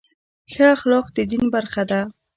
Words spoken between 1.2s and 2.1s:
دین برخه ده.